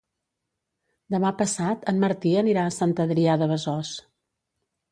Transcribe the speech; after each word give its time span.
Demà 1.15 1.31
passat 1.41 1.85
en 1.93 2.01
Martí 2.05 2.33
anirà 2.41 2.65
a 2.69 2.73
Sant 2.79 2.97
Adrià 3.07 3.39
de 3.43 3.51
Besòs. 3.55 3.95